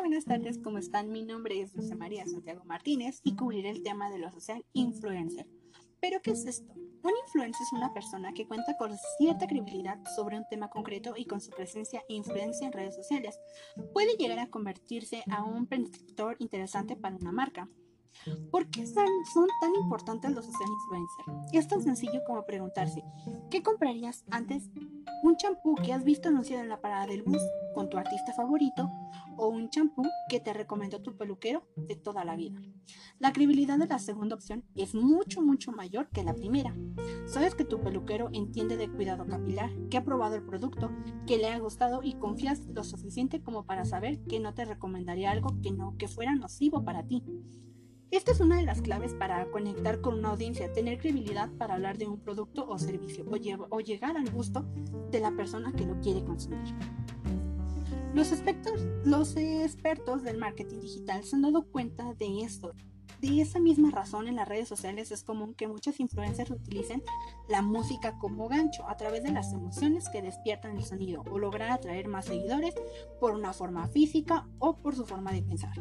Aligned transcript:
buenas 0.00 0.24
tardes, 0.24 0.58
¿cómo 0.58 0.78
están? 0.78 1.12
Mi 1.12 1.22
nombre 1.22 1.60
es 1.60 1.74
Dulce 1.74 1.94
María 1.94 2.26
Santiago 2.26 2.64
Martínez 2.64 3.20
y 3.22 3.36
cubriré 3.36 3.70
el 3.70 3.82
tema 3.82 4.10
de 4.10 4.18
los 4.18 4.32
social 4.32 4.64
influencer. 4.72 5.46
¿Pero 6.00 6.20
qué 6.22 6.32
es 6.32 6.46
esto? 6.46 6.72
Un 6.72 7.12
influencer 7.26 7.62
es 7.62 7.72
una 7.72 7.92
persona 7.92 8.32
que 8.32 8.46
cuenta 8.46 8.76
con 8.76 8.96
cierta 9.18 9.46
credibilidad 9.46 9.98
sobre 10.16 10.38
un 10.38 10.44
tema 10.48 10.70
concreto 10.70 11.14
y 11.16 11.26
con 11.26 11.40
su 11.40 11.50
presencia 11.50 12.02
e 12.08 12.14
influencia 12.14 12.66
en 12.66 12.72
redes 12.72 12.96
sociales. 12.96 13.38
Puede 13.92 14.16
llegar 14.16 14.38
a 14.38 14.48
convertirse 14.48 15.22
a 15.30 15.44
un 15.44 15.66
prescriptor 15.66 16.36
interesante 16.38 16.96
para 16.96 17.16
una 17.16 17.32
marca. 17.32 17.68
¿Por 18.50 18.70
qué 18.70 18.86
son, 18.86 19.06
tan 19.60 19.74
importantes 19.82 20.30
los 20.32 20.46
social 20.46 20.68
influencers? 20.68 21.52
Es 21.52 21.68
tan 21.68 21.82
sencillo 21.82 22.22
como 22.26 22.44
preguntarse, 22.44 23.04
¿qué 23.50 23.62
comprarías 23.62 24.24
antes? 24.30 24.70
¿Un 25.22 25.36
champú 25.36 25.76
que 25.76 25.92
has 25.92 26.02
visto 26.02 26.28
anunciado 26.28 26.64
en 26.64 26.68
la 26.68 26.80
parada 26.80 27.06
del 27.06 27.22
bus 27.22 27.40
con 27.76 27.88
tu 27.88 27.96
artista 27.96 28.32
favorito 28.32 28.90
o 29.36 29.46
un 29.46 29.70
champú 29.70 30.02
que 30.28 30.40
te 30.40 30.52
recomendó 30.52 31.00
tu 31.00 31.16
peluquero 31.16 31.62
de 31.76 31.94
toda 31.94 32.24
la 32.24 32.34
vida? 32.34 32.60
La 33.20 33.32
credibilidad 33.32 33.78
de 33.78 33.86
la 33.86 34.00
segunda 34.00 34.34
opción 34.34 34.64
es 34.74 34.96
mucho, 34.96 35.40
mucho 35.40 35.70
mayor 35.70 36.08
que 36.08 36.24
la 36.24 36.34
primera. 36.34 36.74
Sabes 37.26 37.54
que 37.54 37.64
tu 37.64 37.80
peluquero 37.80 38.30
entiende 38.32 38.76
de 38.76 38.90
cuidado 38.90 39.24
capilar, 39.24 39.70
que 39.90 39.96
ha 39.96 40.04
probado 40.04 40.34
el 40.34 40.42
producto, 40.42 40.90
que 41.24 41.38
le 41.38 41.50
ha 41.50 41.58
gustado 41.60 42.00
y 42.02 42.14
confías 42.14 42.66
lo 42.66 42.82
suficiente 42.82 43.44
como 43.44 43.64
para 43.64 43.84
saber 43.84 44.24
que 44.24 44.40
no 44.40 44.54
te 44.54 44.64
recomendaría 44.64 45.30
algo 45.30 45.60
que 45.62 45.70
no 45.70 45.96
que 45.98 46.08
fuera 46.08 46.34
nocivo 46.34 46.84
para 46.84 47.06
ti. 47.06 47.22
Esta 48.12 48.30
es 48.30 48.40
una 48.40 48.56
de 48.56 48.62
las 48.62 48.82
claves 48.82 49.14
para 49.14 49.50
conectar 49.50 50.02
con 50.02 50.18
una 50.18 50.28
audiencia, 50.28 50.70
tener 50.70 50.98
credibilidad 50.98 51.48
para 51.52 51.76
hablar 51.76 51.96
de 51.96 52.06
un 52.06 52.20
producto 52.20 52.68
o 52.68 52.78
servicio 52.78 53.24
o, 53.70 53.80
llegar 53.80 54.18
al 54.18 54.30
gusto 54.30 54.66
de 55.10 55.18
la 55.18 55.30
persona 55.30 55.72
que 55.72 55.86
lo 55.86 55.98
quiere 55.98 56.22
consumir. 56.22 56.74
Los, 58.12 58.30
los 59.06 59.36
expertos 59.38 60.22
del 60.22 60.36
marketing 60.36 60.80
digital 60.80 61.24
se 61.24 61.36
han 61.36 61.42
dado 61.42 61.62
cuenta 61.62 62.12
de 62.12 62.42
esto. 62.42 62.74
De 63.22 63.40
esa 63.40 63.58
misma 63.58 63.90
razón 63.90 64.28
en 64.28 64.36
las 64.36 64.46
redes 64.46 64.68
sociales 64.68 65.10
es 65.10 65.24
común 65.24 65.54
que 65.54 65.66
muchos 65.66 65.98
influencers 65.98 66.50
utilicen 66.50 67.02
la 67.48 67.62
música 67.62 68.18
como 68.18 68.46
gancho 68.46 68.86
a 68.90 68.96
través 68.98 69.22
de 69.22 69.32
las 69.32 69.54
emociones 69.54 70.10
que 70.10 70.20
despiertan 70.20 70.76
el 70.76 70.84
sonido 70.84 71.24
o 71.30 71.38
lograr 71.38 71.70
atraer 71.70 72.08
más 72.08 72.26
seguidores 72.26 72.74
por 73.20 73.32
una 73.32 73.54
forma 73.54 73.88
física 73.88 74.46
o 74.58 74.76
por 74.76 74.94
su 74.94 75.06
forma 75.06 75.32
de 75.32 75.42
pensar. 75.42 75.72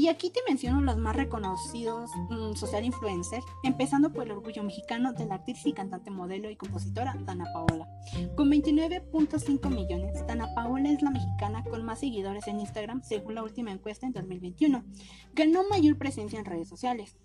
Y 0.00 0.08
aquí 0.08 0.30
te 0.30 0.40
menciono 0.48 0.80
los 0.80 0.96
más 0.96 1.14
reconocidos 1.14 2.10
mm, 2.30 2.54
social 2.54 2.86
influencers, 2.86 3.44
empezando 3.62 4.10
por 4.10 4.24
el 4.24 4.30
orgullo 4.30 4.62
mexicano 4.62 5.12
de 5.12 5.26
la 5.26 5.34
actriz 5.34 5.66
y 5.66 5.74
cantante 5.74 6.10
modelo 6.10 6.48
y 6.48 6.56
compositora 6.56 7.14
Dana 7.26 7.44
Paola. 7.52 7.86
Con 8.34 8.50
29.5 8.50 9.68
millones, 9.68 10.26
Dana 10.26 10.54
Paola 10.54 10.90
es 10.90 11.02
la 11.02 11.10
mexicana 11.10 11.62
con 11.64 11.84
más 11.84 12.00
seguidores 12.00 12.46
en 12.46 12.60
Instagram 12.60 13.02
según 13.02 13.34
la 13.34 13.42
última 13.42 13.72
encuesta 13.72 14.06
en 14.06 14.14
2021. 14.14 14.82
Ganó 15.34 15.68
mayor 15.68 15.98
presencia 15.98 16.38
en 16.38 16.46
redes 16.46 16.70
sociales. 16.70 17.18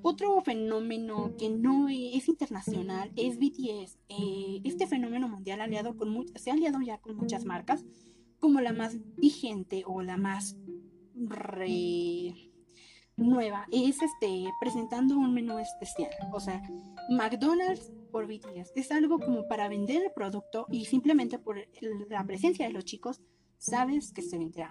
Otro 0.00 0.40
fenómeno 0.40 1.34
que 1.36 1.50
no 1.50 1.90
es 1.90 2.26
internacional 2.26 3.12
es 3.16 3.38
BTS. 3.38 3.98
Eh, 4.08 4.62
este 4.64 4.86
fenómeno 4.86 5.28
mundial 5.28 5.60
aliado 5.60 5.98
con 5.98 6.24
se 6.36 6.50
ha 6.50 6.54
aliado 6.54 6.80
ya 6.80 6.96
con 7.02 7.16
muchas 7.16 7.44
marcas, 7.44 7.84
como 8.40 8.62
la 8.62 8.72
más 8.72 8.96
vigente 9.18 9.82
o 9.86 10.00
la 10.00 10.16
más 10.16 10.56
nueva 13.16 13.66
es 13.70 14.00
este 14.02 14.44
presentando 14.60 15.16
un 15.16 15.34
menú 15.34 15.58
especial. 15.58 16.10
O 16.32 16.40
sea, 16.40 16.62
McDonald's 17.10 17.92
por 18.10 18.26
BTS. 18.26 18.72
Es 18.76 18.92
algo 18.92 19.18
como 19.18 19.48
para 19.48 19.68
vender 19.68 20.02
el 20.02 20.12
producto 20.12 20.66
y 20.70 20.84
simplemente 20.84 21.38
por 21.38 21.56
la 22.08 22.24
presencia 22.24 22.66
de 22.66 22.72
los 22.72 22.84
chicos 22.84 23.20
sabes 23.58 24.12
que 24.12 24.22
se 24.22 24.38
vendrá. 24.38 24.70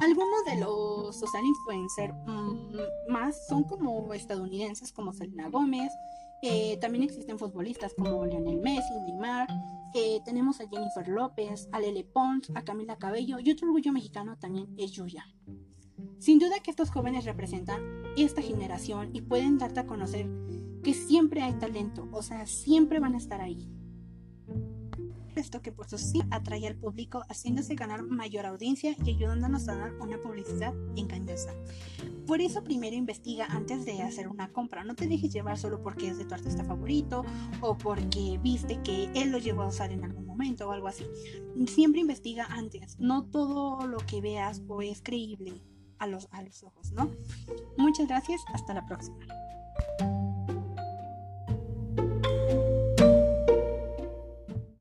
Algunos 0.00 0.44
de 0.46 0.60
los 0.60 1.18
social 1.18 1.44
influencers 1.44 2.14
mm, 2.26 3.12
más 3.12 3.46
son 3.46 3.64
como 3.64 4.12
estadounidenses 4.14 4.92
como 4.92 5.12
Selena 5.12 5.48
Gómez. 5.48 5.92
Eh, 6.42 6.76
también 6.80 7.04
existen 7.04 7.38
futbolistas 7.38 7.94
como 7.94 8.26
Lionel 8.26 8.60
Messi, 8.60 8.94
Neymar, 9.06 9.48
tenemos 10.24 10.60
a 10.60 10.68
Jennifer 10.68 11.06
López, 11.08 11.68
a 11.72 11.80
Lele 11.80 12.04
Pons, 12.04 12.50
a 12.54 12.62
Camila 12.62 12.96
Cabello 12.96 13.38
y 13.38 13.50
otro 13.50 13.66
orgullo 13.68 13.92
mexicano 13.92 14.38
también 14.38 14.74
es 14.78 14.92
Yuya. 14.92 15.26
Sin 16.18 16.38
duda 16.38 16.60
que 16.62 16.70
estos 16.70 16.90
jóvenes 16.90 17.24
representan 17.24 17.82
esta 18.16 18.42
generación 18.42 19.10
y 19.12 19.22
pueden 19.22 19.58
darte 19.58 19.80
a 19.80 19.86
conocer 19.86 20.28
que 20.82 20.94
siempre 20.94 21.42
hay 21.42 21.54
talento, 21.54 22.08
o 22.12 22.22
sea, 22.22 22.46
siempre 22.46 23.00
van 23.00 23.14
a 23.14 23.18
estar 23.18 23.40
ahí 23.40 23.68
esto 25.36 25.62
que 25.62 25.72
por 25.72 25.88
su 25.88 25.98
sí 25.98 26.22
atrae 26.30 26.66
al 26.66 26.76
público, 26.76 27.24
haciéndose 27.28 27.74
ganar 27.74 28.02
mayor 28.02 28.46
audiencia 28.46 28.96
y 29.04 29.10
ayudándonos 29.10 29.68
a 29.68 29.76
dar 29.76 29.94
una 29.94 30.18
publicidad 30.18 30.74
engañosa. 30.96 31.54
Por 32.26 32.40
eso 32.40 32.62
primero 32.62 32.94
investiga 32.96 33.46
antes 33.46 33.84
de 33.84 34.02
hacer 34.02 34.28
una 34.28 34.52
compra. 34.52 34.84
No 34.84 34.94
te 34.94 35.06
dejes 35.06 35.32
llevar 35.32 35.58
solo 35.58 35.82
porque 35.82 36.08
es 36.08 36.18
de 36.18 36.24
tu 36.24 36.34
artista 36.34 36.64
favorito 36.64 37.24
o 37.60 37.76
porque 37.76 38.38
viste 38.42 38.80
que 38.82 39.10
él 39.14 39.30
lo 39.30 39.38
llevó 39.38 39.62
a 39.62 39.68
usar 39.68 39.92
en 39.92 40.04
algún 40.04 40.26
momento 40.26 40.68
o 40.68 40.72
algo 40.72 40.88
así. 40.88 41.04
Siempre 41.66 42.00
investiga 42.00 42.46
antes. 42.46 42.98
No 42.98 43.24
todo 43.24 43.86
lo 43.86 43.98
que 43.98 44.20
veas 44.20 44.62
o 44.68 44.82
es 44.82 45.02
creíble 45.02 45.62
a 45.98 46.06
los, 46.06 46.28
a 46.32 46.42
los 46.42 46.62
ojos, 46.62 46.92
¿no? 46.92 47.10
Muchas 47.76 48.08
gracias. 48.08 48.40
Hasta 48.52 48.74
la 48.74 48.86
próxima. 48.86 49.18